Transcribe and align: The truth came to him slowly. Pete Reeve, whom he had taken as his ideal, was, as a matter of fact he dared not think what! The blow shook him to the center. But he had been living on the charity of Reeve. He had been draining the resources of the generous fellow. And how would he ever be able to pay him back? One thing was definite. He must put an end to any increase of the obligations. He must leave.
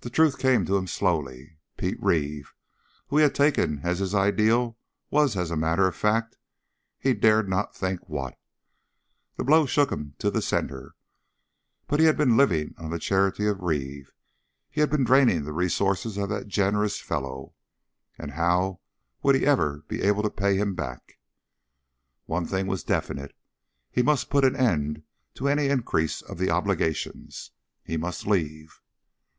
The 0.00 0.10
truth 0.10 0.38
came 0.38 0.64
to 0.66 0.76
him 0.76 0.86
slowly. 0.86 1.58
Pete 1.76 2.00
Reeve, 2.00 2.54
whom 3.08 3.18
he 3.18 3.24
had 3.24 3.34
taken 3.34 3.80
as 3.82 3.98
his 3.98 4.14
ideal, 4.14 4.78
was, 5.10 5.36
as 5.36 5.50
a 5.50 5.56
matter 5.56 5.88
of 5.88 5.96
fact 5.96 6.38
he 7.00 7.14
dared 7.14 7.48
not 7.48 7.74
think 7.74 8.08
what! 8.08 8.38
The 9.34 9.42
blow 9.42 9.66
shook 9.66 9.90
him 9.90 10.14
to 10.20 10.30
the 10.30 10.40
center. 10.40 10.94
But 11.88 11.98
he 11.98 12.06
had 12.06 12.16
been 12.16 12.36
living 12.36 12.76
on 12.78 12.90
the 12.92 13.00
charity 13.00 13.48
of 13.48 13.60
Reeve. 13.60 14.12
He 14.70 14.80
had 14.80 14.88
been 14.88 15.02
draining 15.02 15.42
the 15.42 15.52
resources 15.52 16.16
of 16.16 16.28
the 16.28 16.44
generous 16.44 17.00
fellow. 17.00 17.54
And 18.20 18.30
how 18.30 18.78
would 19.24 19.34
he 19.34 19.44
ever 19.44 19.82
be 19.88 20.02
able 20.02 20.22
to 20.22 20.30
pay 20.30 20.54
him 20.54 20.76
back? 20.76 21.18
One 22.26 22.46
thing 22.46 22.68
was 22.68 22.84
definite. 22.84 23.34
He 23.90 24.04
must 24.04 24.30
put 24.30 24.44
an 24.44 24.54
end 24.54 25.02
to 25.34 25.48
any 25.48 25.66
increase 25.66 26.22
of 26.22 26.38
the 26.38 26.50
obligations. 26.50 27.50
He 27.82 27.96
must 27.96 28.28
leave. 28.28 28.80